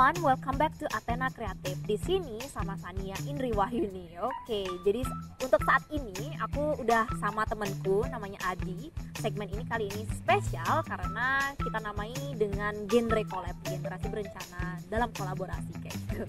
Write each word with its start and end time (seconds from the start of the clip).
everyone, 0.00 0.24
welcome 0.24 0.56
back 0.56 0.72
to 0.80 0.88
Athena 0.96 1.28
Kreatif. 1.28 1.76
Di 1.84 2.00
sini 2.00 2.40
sama 2.48 2.72
Sania 2.80 3.12
Indri 3.28 3.52
Wahyuni. 3.52 4.16
Oke, 4.16 4.64
jadi 4.80 5.04
untuk 5.44 5.60
saat 5.60 5.84
ini 5.92 6.40
aku 6.40 6.80
udah 6.80 7.04
sama 7.20 7.44
temanku 7.44 8.08
namanya 8.08 8.40
Adi. 8.48 8.88
Segmen 9.20 9.52
ini 9.52 9.60
kali 9.68 9.92
ini 9.92 10.08
spesial 10.16 10.80
karena 10.88 11.52
kita 11.52 11.84
namai 11.84 12.16
dengan 12.32 12.72
genre 12.88 13.20
collab, 13.28 13.52
generasi 13.60 14.08
berencana 14.08 14.80
dalam 14.88 15.12
kolaborasi 15.12 15.72
kayak 15.84 15.96
gitu. 16.08 16.24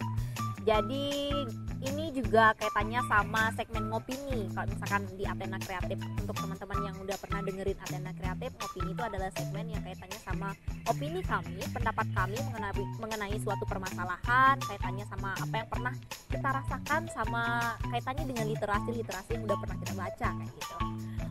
Jadi 0.62 1.34
ini 1.82 2.14
juga 2.14 2.54
kaitannya 2.54 3.02
sama 3.10 3.50
segmen 3.58 3.90
ngopi 3.90 4.14
nih. 4.30 4.46
Kalau 4.54 4.68
misalkan 4.70 5.02
di 5.18 5.26
Athena 5.26 5.58
Kreatif 5.58 5.98
untuk 6.22 6.38
teman-teman 6.38 6.80
yang 6.86 6.96
udah 7.02 7.18
pernah 7.18 7.42
dengerin 7.42 7.78
Athena 7.82 8.12
Kreatif, 8.14 8.54
ngopi 8.62 8.80
itu 8.86 9.02
adalah 9.02 9.30
segmen 9.34 9.66
yang 9.74 9.82
kaitannya 9.82 10.20
sama 10.22 10.50
opini 10.86 11.22
kami, 11.26 11.62
pendapat 11.74 12.08
kami 12.14 12.38
mengenai 12.38 12.86
mengenai 13.02 13.36
suatu 13.42 13.66
permasalahan, 13.66 14.56
kaitannya 14.62 15.06
sama 15.10 15.34
apa 15.34 15.56
yang 15.58 15.70
pernah 15.74 15.94
kita 16.30 16.50
rasakan 16.54 17.02
sama 17.10 17.44
kaitannya 17.90 18.26
dengan 18.30 18.46
literasi-literasi 18.54 19.30
yang 19.34 19.44
udah 19.50 19.58
pernah 19.58 19.78
kita 19.82 19.94
baca 19.98 20.28
kayak 20.38 20.52
gitu. 20.54 20.78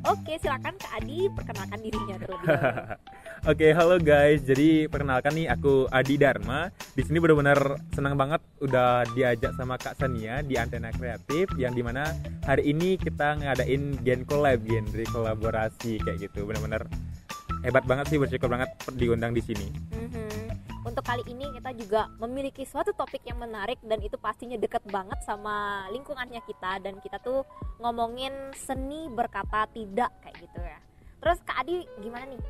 Oke, 0.01 0.41
silakan 0.41 0.75
Kak 0.81 0.93
Adi 0.97 1.29
perkenalkan 1.29 1.79
dirinya 1.85 2.17
terlebih 2.17 2.47
dahulu. 2.49 2.97
Oke, 3.53 3.67
halo 3.77 3.97
guys. 4.01 4.41
Jadi 4.49 4.89
perkenalkan 4.89 5.33
nih 5.37 5.53
aku 5.53 5.85
Adi 5.93 6.17
Dharma. 6.17 6.73
Di 6.97 7.05
sini 7.05 7.21
benar-benar 7.21 7.77
senang 7.93 8.17
banget 8.17 8.41
udah 8.65 9.05
diajak 9.13 9.53
sama 9.61 9.77
Kak 9.77 10.01
Sania 10.01 10.41
di 10.41 10.57
Antena 10.57 10.89
Kreatif 10.89 11.53
yang 11.61 11.77
di 11.77 11.85
mana 11.85 12.09
hari 12.49 12.73
ini 12.73 12.97
kita 12.97 13.45
ngadain 13.45 14.01
Gen 14.01 14.25
Collab, 14.25 14.65
genre 14.65 15.05
kolaborasi 15.13 16.01
kayak 16.01 16.33
gitu. 16.33 16.49
Benar-benar 16.49 16.89
hebat 17.61 17.85
banget 17.85 18.09
sih 18.09 18.17
bersyukur 18.17 18.49
banget 18.49 18.73
diundang 18.97 19.37
di 19.37 19.45
sini. 19.45 19.69
Mhm. 19.93 20.20
Untuk 20.91 21.07
kali 21.07 21.23
ini 21.31 21.47
kita 21.55 21.71
juga 21.79 22.11
memiliki 22.19 22.67
suatu 22.67 22.91
topik 22.91 23.23
yang 23.23 23.39
menarik 23.39 23.79
dan 23.87 24.03
itu 24.03 24.19
pastinya 24.19 24.59
deket 24.59 24.83
banget 24.91 25.23
sama 25.23 25.87
lingkungannya 25.95 26.43
kita 26.43 26.83
dan 26.83 26.99
kita 26.99 27.23
tuh 27.23 27.47
ngomongin 27.79 28.51
seni 28.59 29.07
berkata 29.07 29.71
tidak 29.71 30.11
kayak 30.19 30.35
gitu 30.43 30.59
ya. 30.59 30.83
Terus 31.23 31.39
Kak 31.47 31.63
Adi 31.63 31.87
gimana 32.03 32.27
nih? 32.27 32.43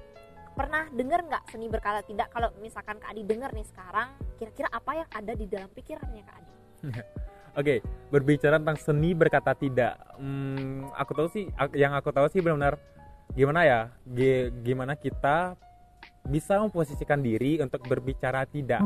Pernah 0.56 0.88
denger 0.88 1.20
nggak 1.28 1.44
seni 1.52 1.69
berkata 1.69 2.00
tidak? 2.00 2.32
Kalau 2.32 2.48
misalkan 2.64 2.97
Kak 2.97 3.12
Adi 3.12 3.28
denger 3.28 3.52
nih 3.52 3.66
sekarang, 3.69 4.08
kira-kira 4.41 4.72
apa 4.72 4.91
yang 5.04 5.08
ada 5.12 5.32
di 5.36 5.44
dalam 5.44 5.69
pikirannya 5.77 6.22
Kak 6.25 6.36
Adi? 6.41 6.52
Oke, 7.60 7.84
berbicara 8.08 8.56
tentang 8.56 8.80
seni 8.80 9.12
berkata 9.12 9.52
tidak, 9.52 10.00
hmm, 10.16 10.97
aku 10.97 11.12
tahu 11.12 11.28
sih, 11.28 11.44
yang 11.77 11.92
aku 11.92 12.08
tahu 12.08 12.25
sih 12.32 12.41
benar-benar 12.41 12.80
gimana 13.36 13.69
ya, 13.69 13.80
Gi- 14.08 14.48
gimana 14.64 14.97
kita 14.97 15.60
bisa 16.22 16.60
memposisikan 16.60 17.18
diri 17.18 17.58
untuk 17.58 17.80
berbicara 17.82 18.44
tidak. 18.44 18.80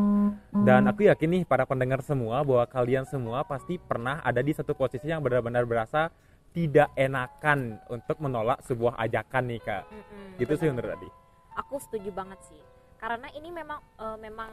Dan 0.54 0.86
aku 0.86 1.06
yakin 1.06 1.28
nih 1.30 1.42
para 1.44 1.64
pendengar 1.64 2.00
semua 2.00 2.40
bahwa 2.40 2.64
kalian 2.64 3.04
semua 3.04 3.42
pasti 3.42 3.76
pernah 3.76 4.22
ada 4.22 4.40
di 4.40 4.54
satu 4.54 4.72
posisi 4.72 5.10
yang 5.10 5.20
benar-benar 5.20 5.66
berasa 5.66 6.08
tidak 6.54 6.88
enakan 6.94 7.82
untuk 7.90 8.16
menolak 8.22 8.62
sebuah 8.62 8.94
ajakan 9.02 9.50
nih 9.50 9.60
kak. 9.60 9.82
Mm-mm, 9.90 10.38
Gitu 10.38 10.52
sih 10.54 10.70
benar. 10.70 10.74
menurut 10.78 10.96
Adi. 10.96 11.10
aku 11.54 11.78
setuju 11.78 12.10
banget 12.10 12.38
sih 12.50 12.58
karena 12.98 13.30
ini 13.30 13.46
memang 13.50 13.78
eh, 13.78 14.18
memang 14.18 14.50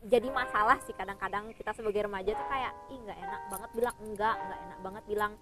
jadi 0.00 0.30
masalah 0.30 0.78
sih 0.82 0.94
kadang-kadang 0.94 1.50
kita 1.54 1.74
sebagai 1.74 2.06
remaja 2.06 2.32
tuh 2.32 2.46
kayak 2.46 2.72
ih 2.88 2.98
nggak 3.02 3.18
enak 3.18 3.42
banget 3.48 3.70
bilang 3.74 3.96
enggak 3.98 4.34
nggak 4.38 4.60
enak 4.62 4.78
banget 4.80 5.04
bilang 5.06 5.32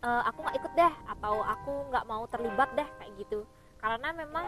"Eh, 0.00 0.22
aku 0.24 0.38
nggak 0.40 0.56
ikut 0.56 0.72
deh 0.74 0.92
atau 1.06 1.34
aku 1.44 1.72
nggak 1.92 2.04
mau 2.04 2.24
terlibat 2.24 2.68
deh 2.72 2.88
kayak 2.96 3.12
gitu 3.20 3.40
karena 3.76 4.08
memang 4.12 4.46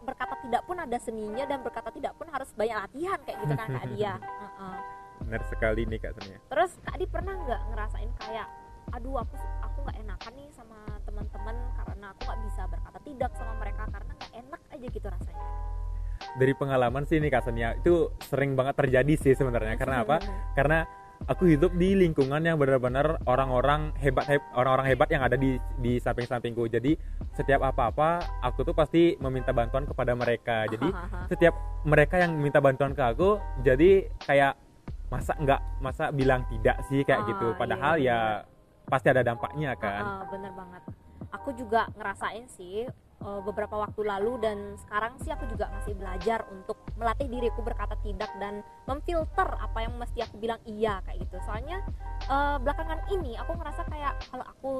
berkata 0.00 0.34
tidak 0.40 0.62
pun 0.64 0.76
ada 0.76 0.98
seninya 0.98 1.44
dan 1.44 1.60
berkata 1.60 1.88
tidak 1.90 2.12
pun 2.14 2.26
harus 2.28 2.48
banyak 2.52 2.76
latihan 2.76 3.18
kayak 3.22 3.38
gitu 3.38 3.54
kan 3.54 3.68
kak 3.70 3.84
Dia 3.92 4.14
Heeh. 4.42 4.76
Benar 5.20 5.42
sekali 5.46 5.82
nih 5.84 5.98
kak 5.98 6.12
Sonia. 6.16 6.38
terus 6.48 6.70
kak 6.80 6.92
Adi 6.94 7.06
pernah 7.06 7.34
nggak 7.36 7.60
ngerasain 7.68 8.10
kayak 8.18 8.48
aduh 8.90 9.22
aku 9.22 9.34
aku 9.60 9.78
nggak 9.84 9.96
enakan 10.00 10.32
nih 10.34 10.48
sama 10.50 10.78
teman-teman 11.04 11.56
karena 11.76 12.06
aku 12.10 12.20
nggak 12.24 12.40
bisa 12.42 12.62
berkata 12.66 12.98
tidak 13.00 13.30
sama 13.36 13.52
mereka 13.56 13.82
karena 13.86 14.12
nggak 14.12 14.32
enak 14.34 14.60
aja 14.68 14.86
gitu 14.88 15.06
rasanya 15.06 15.46
Dari 16.30 16.52
pengalaman 16.52 17.04
sih 17.04 17.16
nih 17.16 17.28
kak 17.28 17.42
Sonia 17.42 17.74
itu 17.74 17.94
sering 18.22 18.52
banget 18.54 18.76
terjadi 18.76 19.14
sih 19.16 19.32
sebenarnya. 19.34 19.74
Karena 19.74 20.04
apa? 20.04 20.16
karena 20.52 20.84
aku 21.26 21.44
hidup 21.46 21.76
di 21.76 21.92
lingkungan 21.92 22.40
yang 22.40 22.56
benar-benar 22.56 23.20
orang-orang 23.24 23.92
hebat 23.98 24.24
heb- 24.24 24.46
orang-orang 24.52 24.86
hebat 24.88 25.08
yang 25.10 25.20
ada 25.20 25.36
di 25.36 25.58
di 25.78 25.98
samping-sampingku. 25.98 26.64
Jadi 26.66 26.96
setiap 27.34 27.60
apa-apa 27.62 28.40
aku 28.40 28.64
tuh 28.64 28.72
pasti 28.72 29.18
meminta 29.18 29.52
bantuan 29.52 29.84
kepada 29.84 30.12
mereka. 30.14 30.64
Jadi 30.66 30.88
setiap 31.28 31.54
mereka 31.84 32.16
yang 32.16 32.36
minta 32.36 32.58
bantuan 32.58 32.92
ke 32.92 33.02
aku 33.02 33.36
jadi 33.60 34.08
kayak 34.24 34.56
masa 35.10 35.34
nggak 35.34 35.60
masa 35.82 36.04
bilang 36.14 36.46
tidak 36.46 36.76
sih 36.86 37.02
kayak 37.02 37.26
Ah, 37.26 37.28
gitu. 37.28 37.46
iya, 37.46 37.58
padahal 37.58 37.94
ya 37.98 38.18
pasti 38.86 39.10
ada 39.10 39.22
dampaknya 39.22 39.74
kan? 39.74 40.02
Heeh, 40.02 40.22
bener 40.30 40.52
banget. 40.54 40.82
Aku 41.30 41.50
juga 41.54 41.90
ngerasain 41.94 42.46
sih 42.48 42.86
eh, 43.20 43.40
beberapa 43.44 43.74
waktu 43.76 44.02
lalu 44.02 44.38
dan 44.40 44.58
sekarang 44.78 45.18
sih 45.18 45.30
aku 45.30 45.46
juga 45.46 45.66
masih 45.70 45.94
belajar 45.94 46.46
untuk 46.48 46.78
melatih 47.00 47.26
diriku 47.32 47.64
berkata 47.64 47.96
tidak 48.04 48.28
dan 48.36 48.60
memfilter 48.84 49.48
apa 49.56 49.78
yang 49.80 49.96
mesti 49.96 50.20
aku 50.20 50.36
bilang 50.36 50.60
iya 50.68 51.00
kayak 51.08 51.24
gitu. 51.24 51.40
Soalnya 51.48 51.80
eh, 52.28 52.56
belakangan 52.60 53.00
ini 53.08 53.40
aku 53.40 53.56
ngerasa 53.56 53.82
kayak 53.88 54.14
kalau 54.28 54.44
aku 54.44 54.72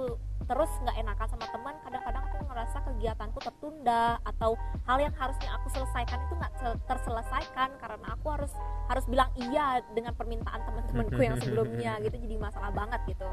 terus 0.51 0.71
nggak 0.83 0.97
enakan 0.99 1.29
sama 1.31 1.47
teman, 1.55 1.75
kadang-kadang 1.87 2.25
aku 2.27 2.37
ngerasa 2.51 2.77
kegiatanku 2.83 3.39
tertunda 3.39 4.19
atau 4.27 4.59
hal 4.83 4.99
yang 4.99 5.15
harusnya 5.15 5.51
aku 5.55 5.67
selesaikan 5.71 6.19
itu 6.27 6.35
nggak 6.35 6.53
sel- 6.59 6.81
terselesaikan 6.91 7.71
karena 7.79 8.07
aku 8.19 8.27
harus 8.35 8.53
harus 8.91 9.07
bilang 9.07 9.31
iya 9.39 9.79
dengan 9.95 10.11
permintaan 10.19 10.61
teman-temanku 10.67 11.21
yang 11.23 11.39
sebelumnya 11.39 11.93
gitu 12.05 12.19
jadi 12.19 12.37
masalah 12.37 12.75
banget 12.75 13.01
gitu. 13.15 13.29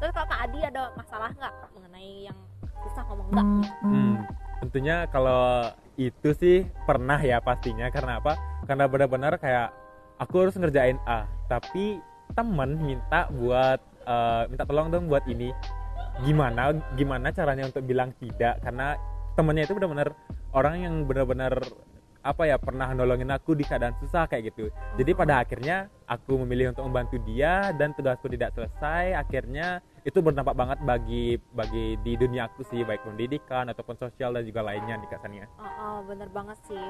Terus 0.00 0.10
kalau 0.16 0.26
Kak 0.26 0.40
Adi 0.48 0.60
ada 0.64 0.82
masalah 0.96 1.30
nggak 1.36 1.54
mengenai 1.76 2.32
yang 2.32 2.38
susah 2.82 3.02
ngomong 3.06 3.26
enggak 3.30 3.46
gitu? 3.46 3.68
Hmm, 3.84 4.14
tentunya 4.64 4.96
kalau 5.12 5.70
itu 5.96 6.32
sih 6.36 6.64
pernah 6.86 7.18
ya 7.20 7.40
pastinya. 7.42 7.88
Karena 7.92 8.18
apa? 8.18 8.36
Karena 8.64 8.88
benar-benar 8.88 9.36
kayak 9.38 9.72
aku 10.20 10.46
harus 10.46 10.54
ngerjain 10.54 11.00
A 11.04 11.26
tapi 11.50 11.98
temen 12.32 12.80
minta 12.80 13.28
buat 13.28 13.80
eh, 14.06 14.42
minta 14.48 14.64
tolong 14.64 14.88
dong 14.88 15.06
buat 15.10 15.24
ini. 15.28 15.52
Gimana 16.24 16.76
gimana 16.96 17.32
caranya 17.32 17.68
untuk 17.68 17.84
bilang 17.84 18.12
tidak? 18.20 18.60
Karena 18.60 18.96
temennya 19.36 19.64
itu 19.64 19.74
benar-benar 19.76 20.12
orang 20.52 20.74
yang 20.84 20.94
benar-benar 21.08 21.56
apa 22.22 22.46
ya 22.46 22.54
pernah 22.54 22.86
nolongin 22.94 23.34
aku 23.34 23.58
di 23.58 23.66
keadaan 23.66 23.98
susah 23.98 24.30
kayak 24.30 24.54
gitu. 24.54 24.70
Jadi 24.94 25.10
pada 25.12 25.42
akhirnya 25.42 25.90
aku 26.06 26.38
memilih 26.46 26.70
untuk 26.70 26.86
membantu 26.86 27.18
dia 27.26 27.74
dan 27.74 27.90
tugasku 27.98 28.30
tidak 28.30 28.54
selesai. 28.54 29.18
Akhirnya 29.18 29.82
itu 30.02 30.18
berdampak 30.18 30.54
banget 30.54 30.78
bagi 30.82 31.24
bagi 31.54 31.94
di 32.02 32.18
dunia 32.18 32.50
aku 32.50 32.66
sih 32.66 32.82
baik 32.82 33.06
pendidikan 33.06 33.70
ataupun 33.70 33.94
sosial 33.94 34.34
dan 34.34 34.42
juga 34.42 34.60
lainnya 34.60 34.98
di 34.98 35.06
kasannya 35.06 35.46
Oh, 35.56 35.66
oh, 35.78 35.96
bener 36.02 36.26
banget 36.28 36.58
sih. 36.66 36.86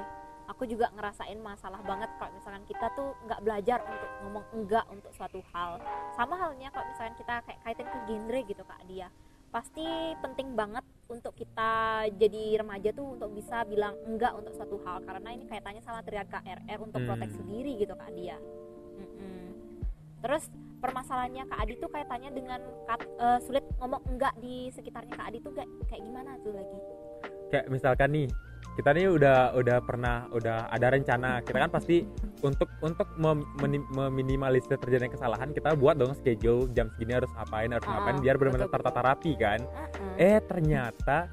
Aku 0.49 0.65
juga 0.65 0.91
ngerasain 0.93 1.39
masalah 1.39 1.79
banget 1.83 2.11
kalau 2.19 2.33
misalkan 2.35 2.65
kita 2.67 2.91
tuh 2.93 3.15
nggak 3.25 3.41
belajar 3.41 3.79
untuk 3.85 4.11
ngomong 4.21 4.45
enggak 4.53 4.85
untuk 4.91 5.13
suatu 5.15 5.39
hal. 5.53 5.79
Sama 6.13 6.35
halnya 6.35 6.69
kalau 6.69 6.89
misalkan 6.89 7.15
kita 7.15 7.35
kayak 7.47 7.61
kaitin 7.63 7.87
ke 7.87 7.99
genre 8.11 8.41
gitu 8.43 8.63
Kak 8.65 8.83
Dia. 8.85 9.09
Pasti 9.49 9.87
penting 10.19 10.57
banget 10.57 10.83
untuk 11.07 11.37
kita 11.37 11.71
jadi 12.17 12.59
remaja 12.59 12.91
tuh 12.91 13.15
untuk 13.15 13.31
bisa 13.33 13.63
bilang 13.65 13.93
enggak 14.03 14.33
untuk 14.33 14.53
suatu 14.53 14.81
hal 14.83 15.05
karena 15.05 15.29
ini 15.31 15.45
kaitannya 15.47 15.85
sama 15.85 16.01
triad 16.01 16.27
KRR 16.27 16.79
untuk 16.81 17.01
Hmm. 17.01 17.09
proteksi 17.13 17.41
diri 17.45 17.73
gitu 17.79 17.93
Kak 17.93 18.11
Dia. 18.13 18.37
Mm-mm. 18.99 19.47
Terus 20.21 20.49
permasalahannya 20.83 21.47
Kak 21.47 21.59
Adi 21.61 21.73
tuh 21.79 21.89
kaitannya 21.89 22.31
dengan 22.33 22.59
kat- 22.85 23.07
eh, 23.17 23.39
sulit 23.41 23.65
ngomong 23.79 24.03
enggak 24.09 24.35
di 24.37 24.69
sekitarnya 24.69 25.15
Kak 25.15 25.31
Adi 25.31 25.39
tuh 25.41 25.53
kayak 25.53 25.71
kayak 25.87 26.03
gimana 26.03 26.31
tuh 26.43 26.53
lagi? 26.53 26.79
kayak 27.49 27.67
misalkan 27.69 28.11
nih 28.11 28.29
kita 28.73 28.89
nih 28.91 29.05
udah 29.07 29.53
udah 29.53 29.79
pernah 29.79 30.25
udah 30.31 30.65
ada 30.67 30.87
rencana 30.89 31.45
kita 31.45 31.61
kan 31.61 31.71
pasti 31.71 32.09
untuk 32.41 32.73
untuk 32.81 33.05
mem- 33.15 33.45
meminimalisir 33.93 34.75
terjadinya 34.75 35.13
kesalahan 35.13 35.53
kita 35.53 35.77
buat 35.77 35.95
dong 35.95 36.17
schedule 36.17 36.65
jam 36.73 36.89
segini 36.89 37.13
harus 37.13 37.29
ngapain 37.31 37.69
harus 37.69 37.85
Ah, 37.85 37.93
ngapain 37.95 38.17
biar 38.19 38.41
benar-benar 38.41 38.73
tertata 38.73 39.05
rapi 39.05 39.37
kan 39.37 39.61
Mm-mm. 39.61 40.17
eh 40.17 40.41
ternyata 40.41 41.29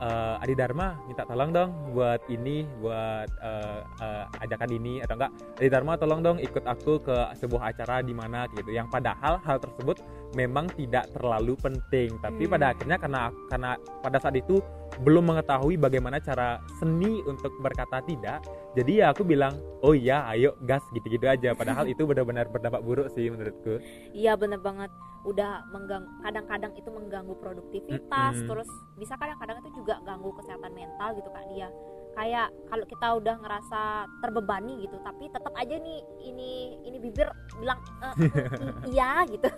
eh, 0.00 0.42
Adi 0.42 0.54
Dharma 0.54 0.96
minta 1.08 1.24
tolong 1.24 1.50
dong 1.52 1.70
buat 1.92 2.20
ini 2.28 2.64
buat 2.80 3.28
eh, 3.40 3.80
eh, 4.02 4.24
ajakan 4.44 4.70
ini 4.72 5.00
atau 5.04 5.16
enggak? 5.16 5.32
Adi 5.60 5.68
Dharma 5.72 5.92
tolong 5.96 6.20
dong 6.20 6.38
ikut 6.40 6.64
aku 6.64 7.00
ke 7.00 7.16
sebuah 7.36 7.72
acara 7.72 8.04
di 8.04 8.12
mana 8.12 8.44
gitu. 8.52 8.70
Yang 8.72 8.88
padahal 8.92 9.40
hal 9.44 9.56
tersebut 9.60 10.00
memang 10.36 10.68
tidak 10.76 11.08
terlalu 11.16 11.56
penting. 11.60 12.12
Tapi 12.20 12.44
Hmm. 12.46 12.52
pada 12.52 12.66
akhirnya 12.76 12.96
karena 13.00 13.22
karena 13.48 13.70
pada 14.04 14.18
saat 14.20 14.36
itu 14.36 14.60
belum 15.02 15.28
mengetahui 15.34 15.76
bagaimana 15.76 16.22
cara 16.22 16.62
seni 16.78 17.20
untuk 17.26 17.52
berkata 17.60 18.00
tidak 18.06 18.40
jadi 18.76 18.92
ya 18.92 19.06
aku 19.12 19.24
bilang 19.24 19.56
oh 19.80 19.92
iya 19.96 20.28
ayo 20.36 20.52
gas 20.68 20.84
gitu-gitu 20.92 21.24
aja. 21.24 21.56
Padahal 21.56 21.88
itu 21.92 22.04
benar-benar 22.04 22.52
berdampak 22.52 22.84
buruk 22.84 23.08
sih 23.16 23.32
menurutku. 23.32 23.80
Iya 24.12 24.36
bener 24.36 24.60
banget 24.60 24.92
udah 25.26 25.66
mengganggu 25.74 26.06
kadang-kadang 26.22 26.72
itu 26.78 26.86
mengganggu 26.86 27.34
produktivitas 27.42 28.34
Mm-mm. 28.38 28.48
terus 28.48 28.70
bisa 28.94 29.18
kadang-kadang 29.18 29.58
itu 29.66 29.82
juga 29.82 29.98
ganggu 30.06 30.30
kesehatan 30.38 30.70
mental 30.70 31.18
gitu 31.18 31.28
kak 31.34 31.44
dia 31.50 31.68
kayak 32.16 32.48
kalau 32.72 32.84
kita 32.88 33.06
udah 33.20 33.34
ngerasa 33.44 33.82
terbebani 34.24 34.88
gitu 34.88 34.96
tapi 35.04 35.28
tetap 35.28 35.52
aja 35.52 35.76
nih 35.76 36.00
ini 36.24 36.50
ini 36.88 36.96
bibir 36.96 37.28
bilang 37.60 37.76
"Eh, 38.00 38.14
mm, 38.24 38.32
i- 38.64 38.76
iya 38.96 39.20
gitu. 39.28 39.50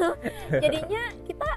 Jadinya 0.50 1.02
kita 1.22 1.48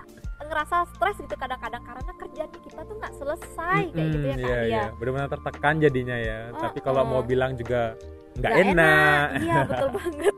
ngerasa 0.45 0.85
stres 0.93 1.17
gitu 1.17 1.33
kadang-kadang 1.33 1.81
karena 1.81 2.11
kerjaan 2.21 2.49
kita 2.53 2.81
tuh 2.85 2.95
nggak 3.01 3.13
selesai 3.17 3.81
kayak 3.95 4.07
gitu 4.13 4.25
ya 4.29 4.35
kak 4.37 4.45
iya, 4.45 4.53
ya 4.53 4.61
iya. 4.69 4.83
benar-benar 4.93 5.29
tertekan 5.33 5.75
jadinya 5.81 6.17
ya. 6.21 6.39
Oh, 6.53 6.61
tapi 6.69 6.79
kalau 6.85 7.01
mau 7.01 7.21
bilang 7.25 7.57
juga 7.57 7.97
nggak 8.37 8.51
Nggak 8.51 8.71
enak, 8.71 9.25
iya 9.45 9.57
betul 9.67 9.89
banget. 9.95 10.35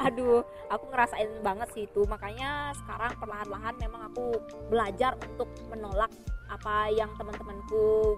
Aduh 0.00 0.40
aku 0.72 0.84
ngerasain 0.92 1.30
banget 1.44 1.68
sih 1.76 1.84
itu. 1.84 2.00
Makanya 2.08 2.72
sekarang 2.84 3.12
perlahan-lahan 3.20 3.74
memang 3.80 4.02
aku 4.12 4.36
belajar 4.68 5.16
untuk 5.20 5.48
menolak 5.68 6.10
apa 6.50 6.90
yang 6.90 7.10
teman-temanku 7.14 8.16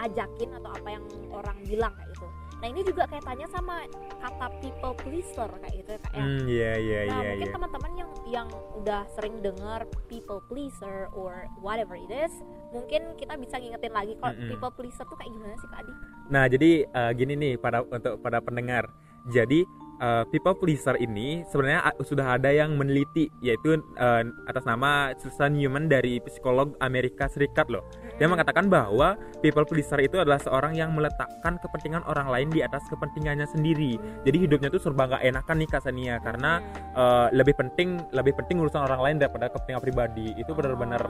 ajakin 0.00 0.50
atau 0.60 0.70
apa 0.72 0.88
yang 0.88 1.04
orang 1.32 1.56
bilang 1.64 1.92
kayak 1.96 2.08
gitu 2.16 2.28
nah 2.60 2.68
ini 2.68 2.84
juga 2.84 3.08
kayak 3.08 3.24
tanya 3.24 3.48
sama 3.48 3.88
kata 4.20 4.46
people 4.60 4.92
pleaser 4.94 5.48
kayak 5.58 5.74
gitu 5.80 5.90
ya 5.90 5.98
kak 5.98 6.12
ya 6.12 6.20
Hmm, 6.20 6.44
iya 6.44 6.72
iya 6.76 7.00
Nah, 7.00 7.18
iya 7.18 7.28
mungkin 7.32 7.48
iya. 7.48 7.54
teman-teman 7.56 7.92
yang 7.96 8.10
yang 8.28 8.48
udah 8.76 9.02
sering 9.10 9.34
dengar 9.40 9.80
people 10.06 10.44
pleaser 10.46 11.08
or 11.10 11.48
whatever 11.58 11.96
it 11.96 12.08
is, 12.08 12.30
mungkin 12.70 13.16
kita 13.16 13.34
bisa 13.34 13.56
ngingetin 13.56 13.90
lagi 13.90 14.12
kalau 14.14 14.36
Mm-mm. 14.36 14.48
people 14.48 14.72
pleaser 14.72 15.04
tuh 15.04 15.16
kayak 15.16 15.32
gimana 15.32 15.56
sih 15.56 15.68
Kak 15.68 15.80
Adi? 15.82 15.92
Nah, 16.28 16.44
jadi 16.46 16.70
eh, 16.84 17.10
gini 17.16 17.32
nih 17.34 17.52
pada 17.56 17.80
untuk 17.82 18.20
pada 18.20 18.38
pendengar. 18.38 18.86
Jadi 19.26 19.64
eh, 20.00 20.24
people 20.32 20.56
pleaser 20.56 20.96
ini 20.96 21.44
sebenarnya 21.46 21.92
sudah 22.00 22.40
ada 22.40 22.48
yang 22.48 22.74
meneliti 22.74 23.28
yaitu 23.44 23.76
eh, 23.76 24.24
atas 24.48 24.64
nama 24.64 25.12
Susan 25.20 25.54
Newman 25.54 25.86
dari 25.86 26.18
psikolog 26.24 26.72
Amerika 26.80 27.28
Serikat 27.28 27.68
loh. 27.68 27.84
Dia 28.16 28.28
mengatakan 28.28 28.68
bahwa 28.68 29.16
people 29.40 29.64
pleaser 29.64 30.00
itu 30.00 30.20
adalah 30.20 30.36
seorang 30.40 30.76
yang 30.76 30.92
meletakkan 30.92 31.56
kepentingan 31.60 32.04
orang 32.04 32.28
lain 32.28 32.48
di 32.52 32.60
atas 32.60 32.84
kepentingannya 32.88 33.48
sendiri. 33.48 33.96
Jadi 34.24 34.36
hidupnya 34.48 34.68
tuh 34.68 34.80
serba 34.80 35.08
nggak 35.08 35.24
enakan 35.24 35.56
nih 35.60 35.68
Kak 35.68 35.82
Sania 35.84 36.16
karena 36.20 36.60
eh, 36.96 37.26
lebih 37.36 37.56
penting 37.56 38.00
lebih 38.12 38.36
penting 38.36 38.60
urusan 38.60 38.84
orang 38.84 39.00
lain 39.00 39.16
daripada 39.20 39.48
kepentingan 39.52 39.80
pribadi. 39.84 40.32
Itu 40.36 40.52
benar-benar 40.56 41.04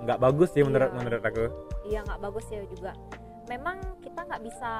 nggak 0.00 0.16
bagus 0.16 0.48
sih 0.56 0.64
menurut 0.64 0.88
Iya. 0.90 0.96
menurut 0.96 1.22
aku. 1.22 1.44
iya 1.84 2.00
nggak 2.06 2.20
bagus 2.24 2.46
ya 2.48 2.62
juga. 2.64 2.92
Memang 3.52 3.76
kita 4.00 4.20
nggak 4.24 4.42
bisa 4.46 4.72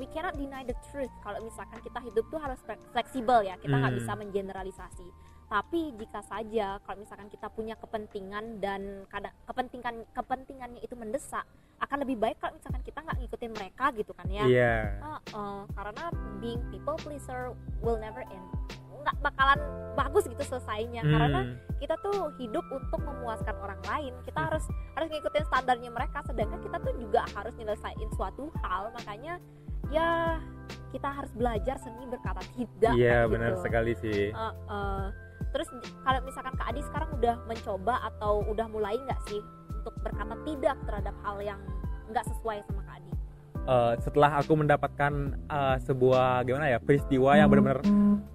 we 0.00 0.08
cannot 0.08 0.32
deny 0.32 0.64
the 0.64 0.72
truth. 0.88 1.12
Kalau 1.20 1.36
misalkan 1.38 1.78
kita 1.78 2.00
hidup 2.00 2.24
tuh 2.26 2.40
harus 2.40 2.56
fle- 2.64 2.80
fleksibel 2.90 3.44
ya. 3.44 3.54
Kita 3.54 3.76
nggak 3.76 3.92
Hmm. 3.92 4.00
bisa 4.00 4.12
mengeneralisasi. 4.16 5.08
Tapi 5.46 5.92
jika 5.98 6.22
saja 6.22 6.78
kalau 6.80 7.02
misalkan 7.02 7.26
kita 7.26 7.50
punya 7.50 7.74
kepentingan 7.74 8.62
dan 8.62 9.02
kadang 9.10 9.34
kepentingan 9.44 10.06
kepentingannya 10.14 10.78
itu 10.78 10.94
mendesak 10.94 11.42
akan 11.76 12.06
lebih 12.06 12.16
baik 12.16 12.38
kalau 12.38 12.54
misalkan 12.54 12.80
kita 12.80 13.02
nggak 13.02 13.18
ngikutin 13.18 13.52
mereka 13.52 13.84
gitu 13.92 14.14
kan 14.14 14.30
ya. 14.30 14.44
Iya. 14.46 14.74
Heeh, 15.02 15.58
karena 15.74 16.04
being 16.38 16.62
people 16.70 16.94
pleaser 16.96 17.50
will 17.82 17.98
never 17.98 18.22
end. 18.22 18.46
Nggak 19.00 19.16
bakalan 19.26 19.58
bagus 19.98 20.28
gitu 20.28 20.44
selesainya. 20.46 21.02
Karena 21.02 21.40
Hmm. 21.42 21.56
kita 21.82 21.98
tuh 21.98 22.30
hidup 22.38 22.62
untuk 22.70 23.00
memuaskan 23.02 23.56
orang 23.58 23.80
lain. 23.82 24.12
Kita 24.22 24.38
Hmm. 24.38 24.48
harus 24.54 24.64
harus 24.94 25.08
ngikutin 25.10 25.44
standarnya 25.50 25.90
mereka. 25.90 26.22
Sedangkan 26.22 26.60
kita 26.62 26.78
tuh 26.78 26.94
juga 26.94 27.26
harus 27.34 27.52
nyelesain 27.58 28.08
suatu 28.14 28.54
hal. 28.62 28.94
Makanya 28.94 29.42
ya 29.90 30.38
kita 30.90 31.08
harus 31.08 31.30
belajar 31.32 31.76
seni 31.78 32.02
berkata 32.06 32.42
tidak 32.52 32.92
Iya 32.94 33.22
kayak 33.22 33.30
benar 33.30 33.52
gitu. 33.52 33.62
sekali 33.62 33.92
sih. 33.96 34.22
Heeh. 34.30 35.02
terus 35.50 35.66
kalau 36.00 36.22
misalkan 36.22 36.54
Kak 36.54 36.70
Adi 36.70 36.78
sekarang 36.80 37.10
udah 37.12 37.34
mencoba 37.44 37.94
atau 38.06 38.46
udah 38.46 38.66
mulai 38.66 38.94
nggak 38.96 39.18
sih 39.26 39.42
untuk 39.74 39.90
berkata 39.98 40.38
tidak 40.46 40.78
terhadap 40.84 41.14
hal 41.20 41.36
yang 41.40 41.58
nggak 42.06 42.22
sesuai 42.24 42.62
sama 42.64 42.82
Kak 42.82 42.96
Adi 42.96 43.10
Eh, 43.60 43.94
setelah 44.00 44.30
aku 44.36 44.56
mendapatkan 44.56 45.12
eh, 45.36 45.76
sebuah 45.80 46.42
gimana 46.42 46.70
ya 46.70 46.78
peristiwa 46.78 47.34
yang 47.34 47.50
benar-benar 47.50 47.82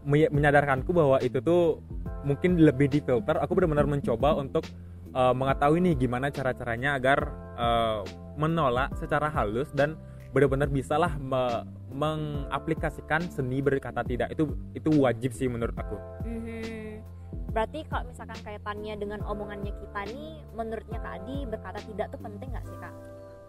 me- 0.04 0.30
menyadarkanku 0.30 0.92
bahwa 0.92 1.18
itu 1.19 1.40
tuh 1.40 1.81
mungkin 2.22 2.58
lebih 2.58 2.88
difilter, 2.90 3.38
aku 3.38 3.54
benar-benar 3.54 3.84
mencoba 3.86 4.36
untuk 4.36 4.68
eh, 5.10 5.34
mengetahui 5.34 5.81
nih 5.81 5.96
gimana 5.98 6.28
cara-caranya 6.30 6.94
agar 6.94 7.19
eh, 7.56 8.00
menolak 8.36 8.92
secara 8.94 9.28
halus 9.30 9.72
dan 9.72 9.96
benar-benar 10.36 10.68
bisalah 10.68 11.16
me- 11.16 11.64
mengaplikasikan 11.96 13.24
seni 13.32 13.64
berkata 13.64 14.04
tidak 14.04 14.36
itu 14.36 14.52
itu 14.76 14.92
wajib 15.00 15.32
sih 15.32 15.48
menurut 15.48 15.72
aku. 15.80 15.96
Mhm. 16.28 17.00
Berarti 17.56 17.88
kalau 17.88 18.12
misalkan 18.12 18.36
kaitannya 18.44 19.00
dengan 19.00 19.24
omongannya 19.24 19.72
kita 19.72 20.12
nih, 20.12 20.44
menurutnya 20.52 21.00
Kak 21.00 21.24
Adi 21.24 21.38
berkata 21.48 21.80
tidak 21.88 22.12
tuh 22.12 22.20
penting 22.20 22.52
nggak 22.52 22.68
sih 22.68 22.78
Kak? 22.84 22.94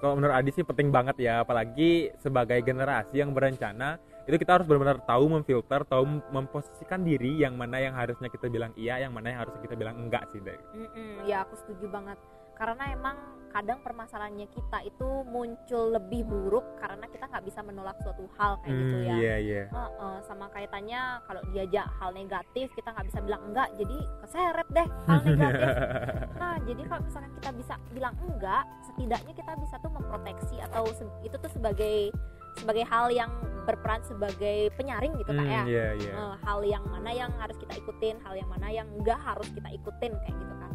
kalau 0.00 0.14
menurut 0.20 0.34
Adi 0.36 0.50
sih 0.52 0.64
penting 0.64 0.92
banget 0.92 1.16
ya 1.20 1.42
apalagi 1.42 2.12
sebagai 2.20 2.60
generasi 2.60 3.16
yang 3.20 3.32
berencana 3.32 3.96
itu 4.26 4.36
kita 4.36 4.58
harus 4.60 4.66
benar-benar 4.66 5.00
tahu 5.06 5.24
memfilter 5.30 5.86
tahu 5.86 6.04
mem- 6.04 6.26
memposisikan 6.34 7.06
diri 7.06 7.38
yang 7.40 7.54
mana 7.54 7.78
yang 7.78 7.94
harusnya 7.94 8.26
kita 8.28 8.50
bilang 8.50 8.74
iya 8.74 9.00
yang 9.00 9.14
mana 9.14 9.32
yang 9.32 9.46
harusnya 9.46 9.62
kita 9.62 9.78
bilang 9.78 9.96
enggak 9.96 10.26
sih 10.34 10.42
Dek. 10.42 10.58
Mm-mm, 10.74 11.24
ya 11.30 11.46
aku 11.46 11.54
setuju 11.62 11.86
banget. 11.88 12.18
Karena 12.56 12.84
emang 12.90 13.16
kadang 13.48 13.80
permasalahannya 13.80 14.48
kita 14.48 14.84
itu 14.84 15.08
muncul 15.24 15.88
lebih 15.90 16.24
buruk 16.24 16.76
karena 16.76 17.08
kita 17.08 17.24
nggak 17.24 17.40
bisa 17.42 17.60
menolak 17.60 17.96
suatu 17.98 18.28
hal 18.36 18.60
kayak 18.60 18.76
gitu 18.76 18.96
Hmm, 18.98 19.06
ya. 19.06 19.14
iya 19.16 19.34
iya 19.38 19.62
Heeh, 19.66 20.16
sama 20.22 20.44
kaitannya 20.50 21.00
kalau 21.24 21.40
diajak 21.48 21.88
hal 21.90 22.12
negatif 22.12 22.68
kita 22.70 22.92
nggak 22.92 23.06
bisa 23.06 23.18
bilang 23.18 23.40
enggak 23.46 23.72
jadi 23.74 23.96
keseret 24.20 24.68
deh 24.70 24.88
hal 25.06 25.20
negatif 25.24 25.72
nah 26.36 26.54
jadi 26.60 26.82
kalau 26.84 27.02
misalkan 27.02 27.32
kita 27.32 27.50
bisa 27.54 27.74
bilang 27.90 28.14
enggak 28.20 28.62
setidaknya 28.84 29.32
kita 29.34 29.52
bisa 29.56 29.74
tuh 29.78 29.90
memproteksi 29.90 30.56
atau 30.62 30.84
se- 30.90 31.16
itu 31.22 31.36
tuh 31.38 31.48
sebagai 31.48 32.12
sebagai 32.54 32.84
hal 32.84 33.08
yang 33.10 33.32
berperan 33.64 34.00
sebagai 34.02 34.68
penyaring 34.74 35.16
gitu 35.16 35.32
kak 35.32 35.46
ya 35.46 35.62
Hmm, 35.62 35.70
iya 35.70 35.86
iya 35.96 36.12
Eh, 36.12 36.34
hal 36.42 36.60
yang 36.60 36.84
mana 36.84 37.08
yang 37.10 37.32
harus 37.34 37.56
kita 37.56 37.72
ikutin 37.74 38.20
hal 38.20 38.36
yang 38.36 38.48
mana 38.48 38.68
yang 38.68 38.88
enggak 38.92 39.16
harus 39.18 39.48
kita 39.48 39.68
ikutin 39.70 40.12
kayak 40.14 40.36
gitu 40.36 40.54
kan. 40.54 40.72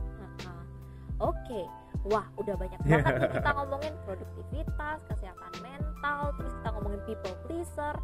Oke 1.22 1.62
wah 2.10 2.26
udah 2.42 2.56
banyak 2.58 2.80
banget 2.86 3.06
nih 3.06 3.30
kita 3.38 3.52
ngomongin 3.54 3.94
produktivitas 4.04 5.00
kesehatan 5.06 5.54
mental 5.62 6.34
terus 6.38 6.54
kita 6.58 6.70
ngomongin 6.74 7.02
people 7.06 7.36
pleaser. 7.46 7.96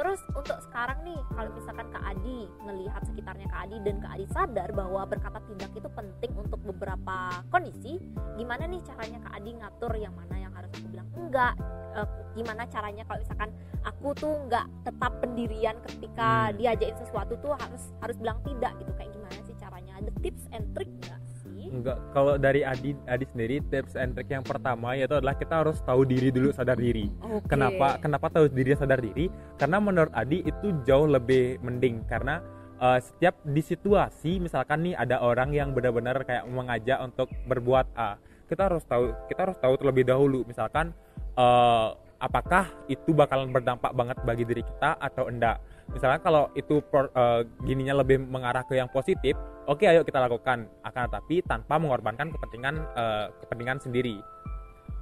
Terus 0.00 0.16
untuk 0.32 0.56
sekarang 0.64 1.04
nih 1.04 1.20
kalau 1.36 1.52
misalkan 1.52 1.84
Kak 1.92 2.00
Adi 2.00 2.48
melihat 2.64 3.04
sekitarnya 3.04 3.44
Kak 3.52 3.68
Adi 3.68 3.76
dan 3.84 4.00
Kak 4.00 4.16
Adi 4.16 4.26
sadar 4.32 4.72
bahwa 4.72 5.04
berkata 5.04 5.44
tidak 5.44 5.76
itu 5.76 5.88
penting 5.92 6.32
untuk 6.40 6.56
beberapa 6.64 7.44
kondisi 7.52 8.00
gimana 8.40 8.64
nih 8.64 8.80
caranya 8.80 9.20
Kak 9.20 9.36
Adi 9.36 9.50
ngatur 9.60 9.92
yang 10.00 10.16
mana 10.16 10.40
yang 10.40 10.52
harus 10.56 10.72
aku 10.72 10.88
bilang 10.88 11.04
enggak? 11.12 11.52
Eh, 11.92 12.08
gimana 12.32 12.64
caranya 12.72 13.04
kalau 13.04 13.20
misalkan 13.20 13.50
aku 13.84 14.08
tuh 14.16 14.32
nggak 14.48 14.66
tetap 14.88 15.12
pendirian 15.20 15.76
ketika 15.84 16.48
Hmm. 16.48 16.56
diajakin 16.56 16.96
sesuatu 16.96 17.36
tuh 17.44 17.52
harus 17.60 17.92
harus 18.00 18.16
bilang 18.16 18.40
tidak 18.40 18.72
gitu? 18.80 18.92
Kayak 18.96 19.12
gimana 19.12 19.38
sih 19.44 19.56
caranya? 19.60 19.92
Ada 20.00 20.10
tips 20.24 20.44
and 20.56 20.64
trick 20.72 20.88
nggak 21.04 21.20
enggak 21.70 21.96
kalau 22.10 22.34
dari 22.36 22.66
Adi 22.66 22.92
Adi 23.06 23.24
sendiri 23.30 23.62
tips 23.70 23.94
and 23.94 24.12
trick 24.18 24.28
yang 24.28 24.42
pertama 24.42 24.98
yaitu 24.98 25.16
adalah 25.16 25.38
kita 25.38 25.62
harus 25.62 25.78
tahu 25.86 26.02
diri 26.02 26.34
dulu 26.34 26.50
sadar 26.50 26.76
diri 26.76 27.06
Oke. 27.22 27.54
Kenapa 27.54 27.96
kenapa 28.02 28.26
tahu 28.28 28.50
diri 28.50 28.74
sadar 28.74 28.98
diri? 28.98 29.30
Karena 29.56 29.78
menurut 29.78 30.12
Adi 30.12 30.42
itu 30.42 30.74
jauh 30.82 31.06
lebih 31.06 31.62
mending 31.62 32.04
karena 32.10 32.42
uh, 32.82 32.98
setiap 32.98 33.38
di 33.46 33.62
situasi 33.62 34.42
misalkan 34.42 34.82
nih 34.82 34.98
ada 34.98 35.22
orang 35.22 35.54
yang 35.54 35.70
benar-benar 35.70 36.26
kayak 36.26 36.44
mengajak 36.50 36.98
untuk 37.00 37.30
berbuat 37.46 37.86
A, 37.94 38.18
kita 38.50 38.66
harus 38.66 38.82
tahu 38.82 39.14
kita 39.30 39.40
harus 39.50 39.58
tahu 39.62 39.78
terlebih 39.78 40.08
dahulu 40.10 40.42
misalkan 40.48 40.90
uh, 41.38 41.94
apakah 42.20 42.68
itu 42.86 43.16
bakalan 43.16 43.48
berdampak 43.50 43.96
banget 43.96 44.18
bagi 44.22 44.44
diri 44.44 44.62
kita 44.62 45.00
atau 45.00 45.26
enggak. 45.26 45.58
Misalkan 45.90 46.20
kalau 46.22 46.48
itu 46.54 46.78
per- 46.86 47.10
uh, 47.12 47.42
gininya 47.66 47.98
lebih 48.00 48.22
mengarah 48.22 48.62
ke 48.62 48.78
yang 48.78 48.86
positif, 48.90 49.34
oke 49.66 49.82
ayo 49.82 50.06
kita 50.06 50.22
lakukan. 50.22 50.70
Akan 50.86 51.10
tetapi 51.10 51.42
tanpa 51.42 51.76
mengorbankan 51.82 52.30
kepentingan 52.30 52.74
uh, 52.94 53.26
kepentingan 53.42 53.82
sendiri. 53.82 54.22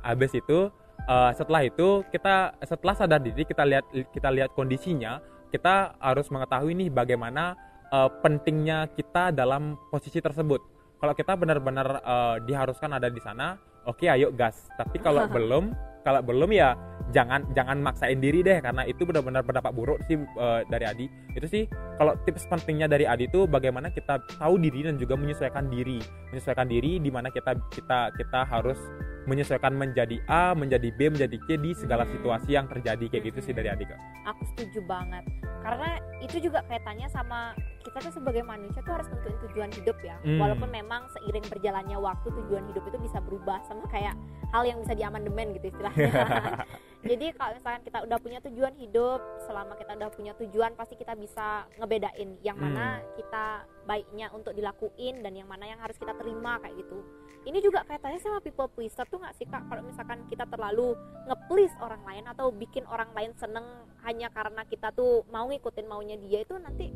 Habis 0.00 0.32
itu 0.38 0.72
uh, 1.08 1.30
setelah 1.36 1.64
itu 1.64 2.04
kita 2.12 2.54
setelah 2.62 2.94
sadar 2.94 3.20
diri 3.24 3.42
kita 3.48 3.64
lihat 3.64 3.84
kita 4.12 4.28
lihat 4.28 4.50
kondisinya 4.52 5.22
kita 5.48 5.96
harus 5.98 6.28
mengetahui 6.28 6.76
nih 6.76 6.88
bagaimana 6.92 7.56
uh, 7.88 8.12
pentingnya 8.20 8.92
kita 8.92 9.32
dalam 9.32 9.80
posisi 9.88 10.20
tersebut 10.20 10.60
kalau 11.00 11.14
kita 11.16 11.32
benar-benar 11.34 12.04
uh, 12.04 12.36
diharuskan 12.44 13.00
ada 13.00 13.08
di 13.08 13.18
sana 13.24 13.56
oke 13.88 14.04
ayo 14.04 14.28
gas 14.34 14.68
tapi 14.76 15.00
kalau 15.00 15.24
belum 15.34 15.72
kalau 16.04 16.20
belum 16.20 16.52
ya 16.52 16.76
jangan 17.10 17.44
jangan 17.56 17.80
maksain 17.80 18.20
diri 18.20 18.44
deh 18.44 18.60
karena 18.60 18.84
itu 18.84 19.08
benar-benar 19.08 19.40
berdampak 19.40 19.72
buruk 19.72 19.98
sih 20.04 20.20
uh, 20.36 20.60
dari 20.68 20.84
Adi. 20.84 21.06
Itu 21.32 21.46
sih 21.48 21.64
kalau 21.96 22.14
tips 22.28 22.44
pentingnya 22.48 22.88
dari 22.88 23.08
Adi 23.08 23.28
itu 23.28 23.48
bagaimana 23.48 23.88
kita 23.88 24.20
tahu 24.36 24.60
diri 24.60 24.84
dan 24.84 25.00
juga 25.00 25.16
menyesuaikan 25.16 25.72
diri. 25.72 26.00
Menyesuaikan 26.32 26.68
diri 26.68 27.00
di 27.00 27.10
mana 27.12 27.32
kita 27.32 27.56
kita 27.72 28.12
kita 28.16 28.40
harus 28.44 28.78
menyesuaikan 29.28 29.70
menjadi 29.70 30.16
A, 30.24 30.52
menjadi 30.52 30.88
B, 30.90 31.12
menjadi 31.12 31.36
C 31.38 31.54
di 31.54 31.70
segala 31.72 32.02
Hmm. 32.02 32.12
situasi 32.14 32.50
yang 32.50 32.64
terjadi 32.64 33.04
kayak 33.06 33.24
gitu 33.26 33.40
sih 33.42 33.52
dari 33.52 33.68
Adi 33.68 33.84
kak. 33.84 34.00
aku 34.24 34.42
setuju 34.46 34.80
banget 34.82 35.24
karena 35.58 35.90
itu 36.18 36.36
juga 36.38 36.60
kaitannya 36.62 37.08
sama 37.08 37.52
kita 37.78 37.98
tuh 38.00 38.12
sebagai 38.14 38.40
manusia 38.42 38.80
tuh 38.80 38.92
harus 38.92 39.08
tentuin 39.08 39.36
tujuan 39.42 39.70
hidup 39.70 39.96
ya 39.98 40.16
Hmm. 40.18 40.36
walaupun 40.38 40.68
memang 40.68 41.08
seiring 41.10 41.44
berjalannya 41.44 41.96
waktu 41.96 42.28
tujuan 42.30 42.64
hidup 42.66 42.84
itu 42.84 42.98
bisa 42.98 43.18
berubah 43.18 43.60
sama 43.62 43.84
kayak 43.86 44.12
hal 44.48 44.64
yang 44.64 44.78
bisa 44.78 44.92
diamandemen 44.92 45.52
gitu 45.52 45.68
istilahnya 45.70 46.08
jadi 47.04 47.26
kalau 47.32 47.52
misalkan 47.54 47.82
kita 47.82 47.98
udah 48.02 48.18
punya 48.18 48.38
tujuan 48.42 48.74
hidup 48.74 49.18
selama 49.44 49.72
kita 49.74 49.92
udah 49.94 50.10
punya 50.10 50.32
tujuan 50.36 50.72
pasti 50.74 50.94
kita 50.94 51.12
bisa 51.14 51.46
ngebedain 51.76 52.36
yang 52.40 52.56
mana 52.56 52.88
Hmm. 52.98 53.04
kita 53.14 53.44
baiknya 53.88 54.28
untuk 54.36 54.52
dilakuin 54.52 55.24
dan 55.24 55.32
yang 55.32 55.48
mana 55.48 55.64
yang 55.64 55.80
harus 55.80 55.96
kita 55.96 56.12
terima 56.12 56.60
kayak 56.60 56.76
gitu 56.76 57.00
ini 57.48 57.64
juga 57.64 57.80
kaitannya 57.88 58.20
sama 58.20 58.44
people 58.44 58.68
pleaser 58.68 59.08
tuh 59.08 59.16
nggak 59.16 59.32
sih 59.40 59.48
kak 59.48 59.64
kalau 59.64 59.80
misalkan 59.80 60.20
kita 60.28 60.44
terlalu 60.44 60.92
nge-please 61.24 61.72
orang 61.80 62.04
lain 62.04 62.28
atau 62.28 62.52
bikin 62.52 62.84
orang 62.84 63.08
lain 63.16 63.32
seneng 63.40 63.64
hanya 64.04 64.28
karena 64.28 64.68
kita 64.68 64.92
tuh 64.92 65.24
mau 65.32 65.48
ngikutin 65.48 65.86
maunya 65.88 66.20
dia 66.20 66.44
itu 66.44 66.52
nanti 66.60 66.92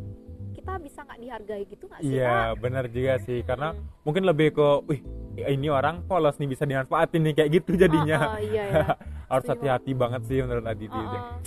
kita 0.53 0.77
bisa 0.77 1.01
nggak 1.01 1.21
dihargai 1.25 1.65
gitu 1.65 1.89
nggak 1.89 2.01
sih 2.05 2.21
Iya 2.21 2.53
benar 2.61 2.85
juga 2.93 3.17
sih 3.25 3.41
karena 3.41 3.73
Hmm. 3.73 3.89
mungkin 4.05 4.29
lebih 4.29 4.53
ke, 4.53 4.69
wih 4.85 5.01
ini 5.49 5.73
orang 5.73 6.05
polos 6.05 6.37
nih 6.37 6.45
bisa 6.45 6.69
dimanfaatin 6.69 7.25
nih 7.25 7.33
kayak 7.33 7.51
gitu 7.57 7.73
jadinya. 7.81 8.19
Oh, 8.21 8.37
oh, 8.37 8.41
iya 8.45 8.65
ya 8.69 8.85
Harus 9.33 9.49
hati-hati 9.49 9.97
banget 9.97 10.29
sih 10.29 10.45
menurut 10.45 10.69
Aditi. 10.69 10.93
Oh, 10.93 11.09
oh. 11.09 11.41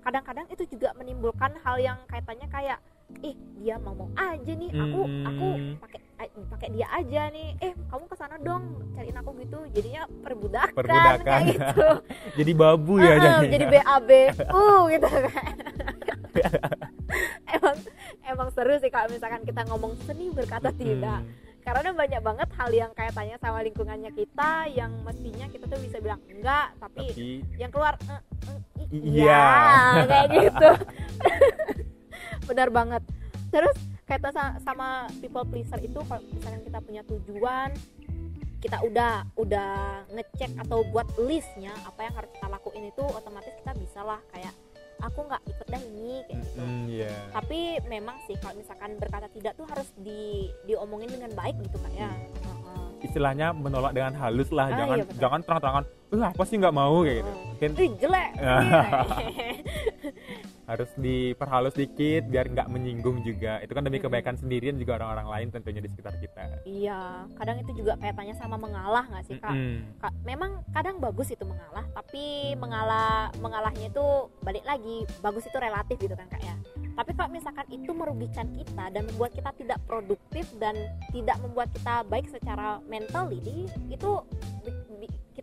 kadang-kadang 0.00 0.48
itu 0.48 0.64
juga 0.72 0.96
menimbulkan 0.96 1.52
hal 1.60 1.76
yang 1.76 1.98
kaitannya 2.08 2.48
kayak 2.48 2.78
ih 3.18 3.34
dia 3.56 3.76
mau 3.76 3.94
mau 3.94 4.08
aja 4.14 4.52
nih 4.52 4.68
aku 4.68 5.00
aku 5.24 5.46
Hmm. 5.48 5.74
pakai 5.78 5.98
a- 6.16 6.32
pakai 6.48 6.68
dia 6.70 6.86
aja 6.90 7.22
nih 7.28 7.48
eh 7.60 7.72
kamu 7.84 8.04
ke 8.04 8.14
sana 8.14 8.36
dong 8.38 8.62
cariin 8.92 9.14
aku 9.14 9.30
gitu 9.38 9.58
jadinya 9.70 10.02
perbudakan, 10.20 10.74
Perbudakan. 10.74 11.24
kayak 11.24 11.44
gitu 11.48 11.88
Jadi 12.38 12.52
babu 12.52 12.94
ya 12.98 13.04
Heeh, 13.08 13.20
jadinya. 13.20 13.48
jadi 13.48 13.64
BAB 13.68 14.10
uh 14.48 14.80
gitu 14.88 15.06
kan 15.08 15.54
emang 17.56 17.76
emang 18.24 18.48
seru 18.50 18.74
sih 18.76 18.90
kalau 18.90 19.08
misalkan 19.08 19.42
kita 19.42 19.62
ngomong 19.64 19.96
seni 20.02 20.28
berkata 20.30 20.68
tidak 20.72 21.22
Hmm. 21.22 21.32
karena 21.64 21.90
banyak 21.92 22.20
banget 22.20 22.48
hal 22.52 22.70
yang 22.70 22.90
kaitannya 22.92 23.36
sama 23.36 23.58
lingkungannya 23.60 24.10
kita 24.12 24.50
yang 24.70 24.92
mestinya 25.02 25.46
kita 25.48 25.66
tuh 25.66 25.80
bisa 25.80 25.98
bilang 25.98 26.22
enggak 26.28 26.70
tapi 26.76 27.06
Tapi 27.08 27.26
yang 27.56 27.70
keluar 27.70 27.98
"Eh, 28.00 28.20
eh, 28.46 28.58
i- 28.86 29.02
Iya. 29.18 29.46
kayak 30.04 30.26
gitu 30.32 30.70
benar 32.46 32.68
banget 32.70 33.02
terus 33.50 33.76
kaitan 34.04 34.30
sa- 34.30 34.56
sama 34.62 34.88
people 35.18 35.44
pleaser 35.44 35.78
itu 35.78 35.98
kalau 36.00 36.22
misalkan 36.28 36.62
kita 36.62 36.78
punya 36.78 37.02
tujuan 37.04 37.70
kita 38.56 38.78
udah 38.82 39.14
udah 39.36 39.72
ngecek 40.10 40.50
atau 40.58 40.82
buat 40.86 41.06
listnya 41.20 41.74
apa 41.84 42.00
yang 42.02 42.14
harus 42.14 42.30
kita 42.32 42.46
lakuin 42.48 42.88
itu 42.88 43.04
otomatis 43.04 43.52
kita 43.54 43.72
bisa 43.76 44.00
lah 44.00 44.18
kayak 44.32 44.54
aku 44.96 45.20
nggak 45.22 45.42
ikut 45.44 45.66
dah 45.68 45.82
ini 45.84 46.24
kayak 46.24 46.38
gitu 46.40 46.58
hmm, 46.58 46.84
iya. 46.88 47.12
tapi 47.30 47.60
memang 47.84 48.16
sih 48.24 48.34
kalau 48.40 48.56
misalkan 48.56 48.96
berkata 48.96 49.28
tidak 49.28 49.52
tuh 49.54 49.68
harus 49.68 49.86
di 49.96 50.48
diomongin 50.64 51.10
dengan 51.10 51.30
baik 51.34 51.54
gitu 51.60 51.76
kak 51.78 51.92
ya. 51.92 52.10
Istilahnya 52.96 53.52
menolak 53.52 53.92
dengan 53.92 54.16
halus 54.16 54.48
lah, 54.48 54.66
Ah, 54.66 54.74
jangan 54.74 54.96
iya, 54.96 55.04
betul. 55.04 55.20
jangan 55.20 55.40
terang-terangan, 55.44 55.84
"Eh, 56.10 56.26
apa 56.26 56.42
sih 56.42 56.56
nggak 56.56 56.74
mau?" 56.74 57.04
kayak 57.04 57.16
gitu. 57.20 57.32
Mungkin 57.46 57.70
Ih 57.76 57.90
jelek 58.00 58.30
harus 60.66 60.90
diperhalus 60.98 61.72
dikit 61.72 62.26
biar 62.26 62.50
nggak 62.50 62.66
menyinggung 62.66 63.22
juga. 63.22 63.62
Itu 63.62 63.72
kan 63.72 63.86
demi 63.86 63.98
kebaikan 63.98 64.34
sendiri 64.34 64.68
dan 64.68 64.78
juga 64.78 64.98
orang-orang 64.98 65.28
lain 65.30 65.48
tentunya 65.50 65.78
di 65.78 65.88
sekitar 65.88 66.14
kita. 66.18 66.42
iya 66.66 67.24
kadang 67.38 67.62
itu 67.62 67.72
juga 67.76 67.94
kaitannya 67.96 68.34
sama 68.34 68.56
mengalah 68.56 69.06
nggak 69.06 69.24
sih 69.24 69.36
kak 69.38 69.52
Mm-mm. 69.52 69.98
Ka- 69.98 70.16
memang 70.22 70.62
kadang 70.70 70.98
bagus 70.98 71.30
itu 71.30 71.46
mengalah 71.46 71.86
tapi 71.92 72.52
mengalah 72.56 73.30
mengalahnya 73.38 73.88
itu 73.88 74.06
balik 74.42 74.66
lagi 74.66 75.06
bagus 75.20 75.46
itu 75.46 75.56
relatif 75.56 75.96
gitu 75.96 76.12
kan 76.12 76.26
kak 76.26 76.42
ya 76.42 76.54
tapi 76.96 77.12
kalau 77.12 77.28
misalkan 77.28 77.66
itu 77.68 77.90
merugikan 77.92 78.48
kita 78.50 78.84
dan 78.88 79.02
membuat 79.04 79.32
kita 79.32 79.50
tidak 79.54 79.78
produktif 79.84 80.46
dan 80.56 80.74
tidak 81.12 81.36
membuat 81.40 81.68
kita 81.70 82.02
baik 82.08 82.26
secara 82.26 82.80
mentally 82.88 83.68
itu 83.86 84.10
bi- 84.64 84.74
bi- 84.85 84.85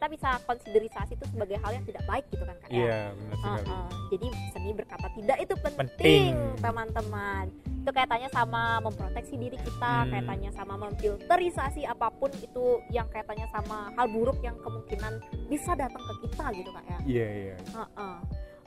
kita 0.03 0.19
bisa 0.19 0.35
konsiderisasi 0.43 1.15
itu 1.15 1.25
sebagai 1.31 1.55
hal 1.63 1.79
yang 1.79 1.85
tidak 1.87 2.03
baik 2.03 2.27
gitu 2.27 2.43
kan 2.43 2.59
kak 2.59 2.75
ya 2.75 3.15
benar 3.15 3.37
sekali. 3.39 3.63
Uh-uh. 3.63 3.87
jadi 4.11 4.27
seni 4.51 4.71
berkata 4.75 5.07
tidak 5.15 5.37
itu 5.39 5.53
penting, 5.63 6.31
teman-teman 6.59 7.45
itu 7.63 7.87
kaitannya 7.87 8.27
sama 8.27 8.61
memproteksi 8.83 9.35
diri 9.39 9.55
kita 9.63 9.93
Hmm. 10.03 10.11
kaitannya 10.11 10.51
sama 10.51 10.75
memfilterisasi 10.75 11.87
apa 11.87 12.11
pun 12.11 12.27
itu 12.35 12.83
yang 12.91 13.07
kaitannya 13.07 13.47
sama 13.47 13.95
hal 13.95 14.11
buruk 14.11 14.43
yang 14.43 14.59
kemungkinan 14.59 15.23
bisa 15.47 15.71
datang 15.71 16.03
ke 16.03 16.27
kita 16.27 16.45
gitu 16.51 16.69
kak 16.75 16.83
ya 16.83 16.99
Iya, 17.07 17.27
iya. 17.31 17.55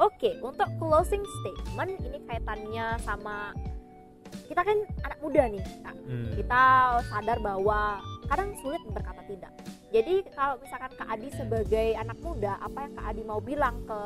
Oke 0.01 0.41
untuk 0.41 0.73
closing 0.81 1.21
statement 1.21 2.01
ini 2.01 2.17
kaitannya 2.25 2.97
sama 3.05 3.53
kita 4.49 4.65
kan 4.65 4.79
anak 5.05 5.21
muda 5.21 5.53
nih 5.53 5.61
kak 5.85 5.97
Hmm. 6.09 6.33
kita 6.33 6.63
sadar 7.13 7.37
bahwa 7.45 8.01
kadang 8.25 8.57
sulit 8.57 8.81
berkata 8.89 9.21
tidak. 9.29 9.53
Jadi 9.97 10.29
kalau 10.37 10.61
misalkan 10.61 10.93
Kak 10.93 11.09
Adi 11.09 11.29
sebagai 11.33 11.89
anak 11.97 12.21
muda, 12.21 12.61
apa 12.61 12.85
yang 12.85 12.93
Kak 13.01 13.07
Adi 13.17 13.23
mau 13.25 13.41
bilang 13.41 13.81
ke 13.89 14.01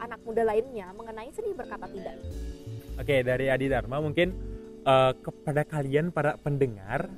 anak 0.00 0.24
muda 0.24 0.40
lainnya 0.40 0.88
mengenai 0.96 1.28
seni 1.36 1.52
berkata 1.52 1.84
tidak? 1.92 2.16
Oke, 2.96 3.20
dari 3.20 3.52
Adi 3.52 3.68
Dharma 3.68 4.00
mungkin 4.00 4.32
eh, 4.88 5.12
kepada 5.20 5.68
kalian 5.68 6.16
para 6.16 6.40
pendengar, 6.40 7.12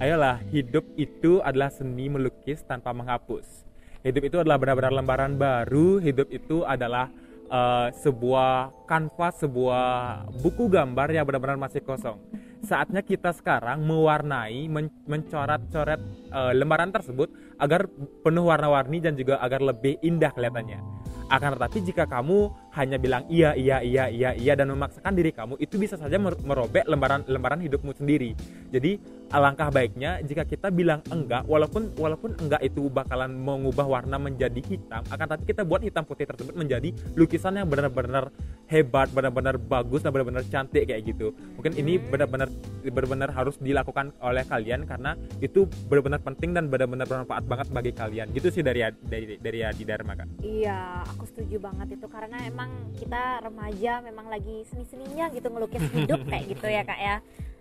ayolah 0.00 0.40
hidup 0.48 0.88
itu 0.96 1.44
adalah 1.44 1.68
seni 1.68 2.08
melukis 2.08 2.64
tanpa 2.64 2.96
menghapus. 2.96 3.68
Hidup 4.00 4.32
itu 4.32 4.40
adalah 4.40 4.56
benar-benar 4.56 4.96
lembaran 4.96 5.36
baru. 5.36 6.00
Hidup 6.00 6.32
itu 6.32 6.64
adalah 6.64 7.12
eh, 7.52 7.92
sebuah 8.00 8.88
kanvas, 8.88 9.44
sebuah 9.44 10.24
buku 10.40 10.72
gambar 10.72 11.12
yang 11.12 11.28
benar-benar 11.28 11.60
masih 11.60 11.84
kosong. 11.84 12.16
Saatnya 12.64 13.04
kita 13.04 13.34
sekarang 13.36 13.84
mewarnai, 13.84 14.70
men- 14.70 14.92
mencoret-coret 15.04 16.00
eh, 16.32 16.52
lembaran 16.56 16.94
tersebut 16.94 17.28
agar 17.60 17.88
penuh 18.24 18.44
warna-warni 18.48 19.00
dan 19.00 19.16
juga 19.16 19.40
agar 19.40 19.60
lebih 19.60 20.00
indah 20.00 20.32
kelihatannya. 20.32 20.80
Akan 21.26 21.58
tetapi 21.58 21.78
jika 21.82 22.06
kamu 22.06 22.54
hanya 22.76 23.00
bilang 23.00 23.24
iya 23.32 23.56
iya 23.56 23.80
iya 23.80 24.04
iya 24.12 24.30
iya 24.36 24.52
dan 24.52 24.68
memaksakan 24.68 25.16
diri 25.16 25.32
kamu 25.32 25.56
itu 25.56 25.80
bisa 25.80 25.96
saja 25.96 26.20
mer- 26.20 26.38
merobek 26.44 26.84
lembaran 26.84 27.24
lembaran 27.24 27.60
hidupmu 27.64 27.96
sendiri. 27.96 28.36
Jadi 28.68 29.00
alangkah 29.32 29.72
baiknya 29.72 30.22
jika 30.22 30.46
kita 30.46 30.70
bilang 30.70 31.02
enggak 31.10 31.42
walaupun 31.50 31.90
walaupun 31.98 32.38
enggak 32.38 32.62
itu 32.62 32.86
bakalan 32.92 33.34
mengubah 33.34 33.82
warna 33.82 34.22
menjadi 34.22 34.62
hitam 34.62 35.02
akan 35.10 35.26
tapi 35.26 35.42
kita 35.48 35.66
buat 35.66 35.82
hitam 35.82 36.06
putih 36.06 36.30
tersebut 36.30 36.54
menjadi 36.54 36.94
lukisan 37.18 37.58
yang 37.58 37.66
benar-benar 37.66 38.30
hebat, 38.70 39.10
benar-benar 39.10 39.56
bagus 39.58 40.04
dan 40.04 40.14
benar-benar 40.14 40.44
cantik 40.46 40.86
kayak 40.86 41.02
gitu. 41.08 41.34
Mungkin 41.58 41.74
ini 41.80 41.98
benar-benar 41.98 42.52
benar-benar 42.86 43.30
harus 43.34 43.58
dilakukan 43.58 44.14
oleh 44.22 44.44
kalian 44.46 44.86
karena 44.86 45.18
itu 45.42 45.66
benar-benar 45.90 46.20
penting 46.22 46.54
dan 46.54 46.70
benar-benar 46.70 47.06
bermanfaat 47.08 47.44
banget 47.48 47.66
bagi 47.72 47.92
kalian. 47.96 48.30
Gitu 48.30 48.52
sih 48.52 48.62
dari 48.62 48.84
dari 49.06 49.38
dari 49.40 49.58
Adi 49.64 49.82
Dharma 49.82 50.14
Kak. 50.14 50.28
Iya, 50.42 51.02
aku 51.02 51.24
setuju 51.26 51.58
banget 51.58 51.98
itu 51.98 52.06
karena 52.06 52.38
emang 52.46 52.65
kita 52.96 53.44
remaja 53.44 54.00
memang 54.00 54.26
lagi 54.32 54.64
seni-seninya 54.72 55.28
gitu 55.30 55.46
ngelukis 55.52 55.84
hidup 55.92 56.24
kayak 56.26 56.44
gitu 56.56 56.66
ya 56.66 56.82
kak 56.82 57.00
ya. 57.00 57.16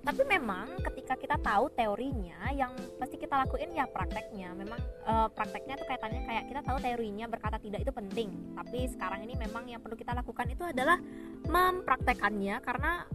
Tapi 0.06 0.22
memang 0.22 0.70
ketika 0.86 1.18
kita 1.18 1.34
tahu 1.42 1.66
teorinya, 1.74 2.54
yang 2.54 2.78
pasti 3.02 3.18
kita 3.18 3.42
lakuin 3.42 3.74
ya 3.74 3.90
prakteknya. 3.90 4.54
Memang 4.54 4.78
eh, 5.02 5.28
prakteknya 5.34 5.82
tuh 5.82 5.88
kaitannya 5.90 6.22
kayak 6.30 6.44
kita 6.54 6.62
tahu 6.62 6.78
teorinya 6.78 7.26
berkata 7.26 7.58
tidak 7.58 7.82
itu 7.82 7.90
penting. 7.90 8.30
Tapi 8.54 8.86
sekarang 8.94 9.26
ini 9.26 9.34
memang 9.34 9.66
yang 9.66 9.82
perlu 9.82 9.98
kita 9.98 10.14
lakukan 10.14 10.46
itu 10.46 10.62
adalah 10.62 11.02
mempraktekannya 11.50 12.62
karena 12.62 13.10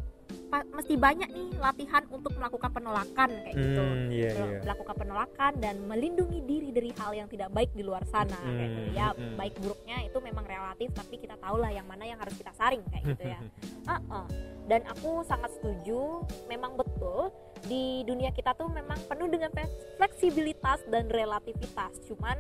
mesti 0.50 0.94
banyak 0.98 1.30
nih 1.30 1.48
latihan 1.62 2.02
untuk 2.10 2.34
melakukan 2.34 2.70
penolakan 2.74 3.30
kayak 3.46 3.54
gitu. 3.54 3.82
Hmm, 3.82 4.08
iya 4.10 4.30
iya. 4.34 4.58
melakukan 4.66 4.96
penolakan 4.98 5.52
dan 5.62 5.76
melindungi 5.86 6.40
diri 6.42 6.68
dari 6.74 6.90
hal 6.98 7.14
yang 7.14 7.28
tidak 7.30 7.54
baik 7.54 7.70
di 7.72 7.86
luar 7.86 8.02
sana 8.10 8.34
kayak 8.42 8.70
gitu. 8.74 8.90
Hmm, 8.90 8.98
ya 8.98 9.06
hmm. 9.14 9.34
baik 9.38 9.54
buruknya 9.62 9.96
itu 10.06 10.18
memang 10.18 10.44
relatif 10.44 10.88
tapi 10.94 11.14
kita 11.22 11.36
tahu 11.38 11.56
lah 11.62 11.70
yang 11.70 11.86
mana 11.86 12.04
yang 12.06 12.18
harus 12.18 12.34
kita 12.34 12.50
saring 12.58 12.82
kayak 12.90 13.04
gitu 13.14 13.24
ya 13.30 13.40
Uh-uh. 13.94 14.26
dan 14.66 14.82
aku 14.90 15.22
sangat 15.26 15.50
setuju 15.58 16.26
memang 16.50 16.74
betul 16.74 17.30
di 17.66 18.02
dunia 18.06 18.34
kita 18.34 18.54
tuh 18.56 18.70
memang 18.70 18.98
penuh 19.06 19.28
dengan 19.28 19.50
fleksibilitas 19.98 20.82
dan 20.90 21.06
relativitas 21.10 21.94
cuman 22.10 22.38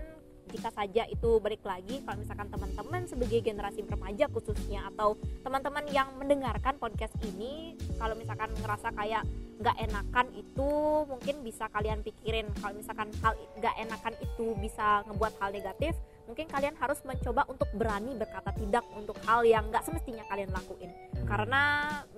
jika 0.50 0.70
saja 0.74 1.06
itu 1.06 1.38
balik 1.38 1.62
lagi 1.62 2.02
kalau 2.02 2.18
misalkan 2.18 2.48
teman-teman 2.50 3.02
sebagai 3.06 3.40
generasi 3.40 3.86
remaja 3.86 4.26
khususnya 4.30 4.86
atau 4.94 5.14
teman-teman 5.46 5.86
yang 5.94 6.10
mendengarkan 6.18 6.76
podcast 6.76 7.14
ini 7.22 7.78
kalau 7.96 8.18
misalkan 8.18 8.50
ngerasa 8.60 8.90
kayak 8.94 9.22
nggak 9.60 9.76
enakan 9.76 10.26
itu 10.32 10.70
mungkin 11.04 11.44
bisa 11.44 11.68
kalian 11.68 12.00
pikirin. 12.00 12.48
Kalau 12.64 12.72
misalkan 12.72 13.12
hal 13.20 13.36
nggak 13.60 13.74
enakan 13.76 14.14
itu 14.24 14.56
bisa 14.56 15.04
ngebuat 15.04 15.36
hal 15.36 15.52
negatif 15.52 15.92
mungkin 16.28 16.46
kalian 16.48 16.76
harus 16.78 17.00
mencoba 17.06 17.46
untuk 17.48 17.68
berani 17.76 18.16
berkata 18.16 18.52
tidak 18.56 18.84
untuk 18.96 19.16
hal 19.24 19.44
yang 19.44 19.68
nggak 19.68 19.84
semestinya 19.84 20.24
kalian 20.28 20.50
lakuin. 20.52 20.90
Karena 21.24 21.62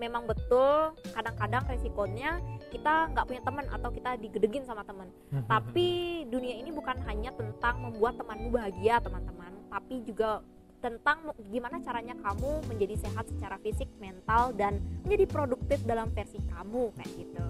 memang 0.00 0.24
betul 0.24 0.96
kadang-kadang 1.12 1.62
resikonya 1.68 2.40
kita 2.72 3.12
nggak 3.12 3.26
punya 3.28 3.42
teman 3.44 3.66
atau 3.68 3.90
kita 3.92 4.10
digedegin 4.18 4.64
sama 4.64 4.82
teman. 4.82 5.08
Tapi 5.48 6.22
dunia 6.28 6.56
ini 6.58 6.72
bukan 6.72 6.96
hanya 7.04 7.30
tentang 7.36 7.82
membuat 7.84 8.16
temanmu 8.16 8.48
bahagia 8.52 9.00
teman-teman. 9.04 9.52
Tapi 9.72 10.04
juga 10.04 10.44
tentang 10.82 11.30
gimana 11.46 11.78
caranya 11.78 12.18
kamu 12.18 12.66
menjadi 12.66 12.98
sehat 12.98 13.30
secara 13.30 13.56
fisik, 13.62 13.86
mental 14.02 14.50
dan 14.58 14.82
menjadi 15.06 15.30
produktif 15.30 15.78
dalam 15.86 16.10
versi 16.10 16.42
kamu 16.50 16.90
kayak 16.98 17.12
gitu. 17.14 17.44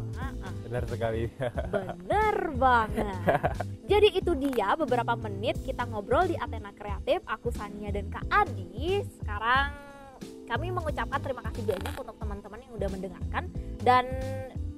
Benar 0.69 0.85
sekali 0.85 1.23
Bener 1.75 2.37
banget. 2.61 3.17
Jadi 3.89 4.09
itu 4.13 4.33
dia 4.37 4.77
beberapa 4.77 5.17
menit 5.17 5.57
kita 5.65 5.89
ngobrol 5.89 6.29
di 6.29 6.37
Athena 6.37 6.77
Kreatif. 6.77 7.25
Aku 7.25 7.49
Sania 7.49 7.89
dan 7.89 8.13
Kak 8.13 8.29
Adi. 8.29 9.01
Sekarang 9.17 9.73
kami 10.45 10.69
mengucapkan 10.69 11.21
terima 11.25 11.41
kasih 11.49 11.65
banyak 11.65 11.95
untuk 11.97 12.17
teman-teman 12.21 12.61
yang 12.61 12.73
udah 12.77 12.89
mendengarkan 12.93 13.45
dan 13.81 14.05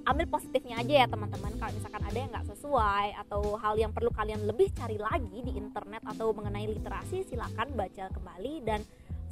ambil 0.05 0.27
positifnya 0.29 0.81
aja 0.81 1.05
ya 1.05 1.07
teman-teman. 1.09 1.53
Kalau 1.57 1.73
misalkan 1.73 2.03
ada 2.05 2.19
yang 2.19 2.31
nggak 2.31 2.49
sesuai 2.53 3.09
atau 3.27 3.43
hal 3.57 3.75
yang 3.81 3.93
perlu 3.93 4.13
kalian 4.13 4.45
lebih 4.45 4.69
cari 4.77 5.01
lagi 5.01 5.39
di 5.41 5.53
internet 5.57 6.05
atau 6.05 6.33
mengenai 6.37 6.69
literasi, 6.69 7.25
silakan 7.25 7.73
baca 7.73 8.05
kembali 8.13 8.55
dan 8.65 8.81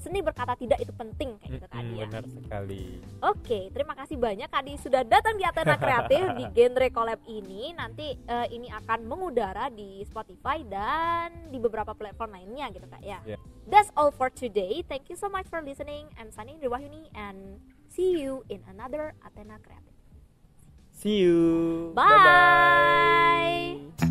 seni 0.02 0.18
berkata 0.18 0.58
tidak 0.58 0.82
itu 0.82 0.90
penting 0.98 1.38
kayak 1.38 1.62
gitu 1.62 1.66
Kak 1.70 1.78
Adi 1.78 1.86
Mm-mm, 1.86 2.00
ya. 2.02 2.06
benar 2.10 2.24
sekali 2.26 2.84
Oke, 3.22 3.70
terima 3.70 3.94
kasih 3.94 4.18
banyak 4.18 4.50
Kadi 4.50 4.72
sudah 4.82 5.06
datang 5.06 5.38
di 5.38 5.46
Athena 5.46 5.78
Kreatif 5.78 6.26
di 6.34 6.44
genre 6.50 6.88
collab 6.90 7.22
ini. 7.30 7.70
Nanti 7.70 8.18
eh, 8.18 8.46
ini 8.50 8.66
akan 8.66 9.06
mengudara 9.06 9.70
di 9.70 10.02
Spotify 10.02 10.66
dan 10.66 11.54
di 11.54 11.62
beberapa 11.62 11.94
platform 11.94 12.34
lainnya 12.34 12.74
gitu 12.74 12.90
Kak 12.90 13.02
ya. 13.06 13.22
Yeah. 13.22 13.38
That's 13.70 13.94
all 13.94 14.10
for 14.10 14.26
today. 14.26 14.82
Thank 14.82 15.06
you 15.06 15.14
so 15.14 15.30
much 15.30 15.46
for 15.46 15.62
listening. 15.62 16.10
I'm 16.18 16.34
Sunny 16.34 16.58
Riwahyuni 16.58 17.14
and 17.14 17.62
see 17.86 18.18
you 18.18 18.42
in 18.50 18.66
another 18.66 19.14
Athena 19.22 19.62
Kreatif. 19.62 19.91
See 21.02 21.16
you. 21.18 21.90
Bye. 21.96 22.04
Bye-bye. 23.98 24.01